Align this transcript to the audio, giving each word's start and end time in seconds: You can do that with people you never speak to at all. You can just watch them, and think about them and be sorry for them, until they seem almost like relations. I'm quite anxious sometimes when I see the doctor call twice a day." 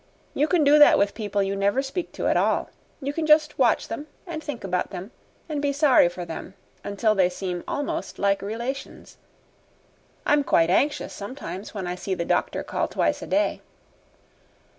You 0.33 0.47
can 0.47 0.63
do 0.63 0.79
that 0.79 0.97
with 0.97 1.13
people 1.13 1.43
you 1.43 1.55
never 1.55 1.83
speak 1.83 2.11
to 2.13 2.25
at 2.25 2.35
all. 2.35 2.71
You 3.03 3.13
can 3.13 3.27
just 3.27 3.59
watch 3.59 3.87
them, 3.87 4.07
and 4.25 4.43
think 4.43 4.63
about 4.63 4.89
them 4.89 5.11
and 5.47 5.61
be 5.61 5.71
sorry 5.71 6.09
for 6.09 6.25
them, 6.25 6.55
until 6.83 7.13
they 7.13 7.29
seem 7.29 7.63
almost 7.67 8.17
like 8.17 8.41
relations. 8.41 9.17
I'm 10.25 10.43
quite 10.43 10.71
anxious 10.71 11.13
sometimes 11.13 11.75
when 11.75 11.85
I 11.85 11.93
see 11.93 12.15
the 12.15 12.25
doctor 12.25 12.63
call 12.63 12.87
twice 12.87 13.21
a 13.21 13.27
day." 13.27 13.61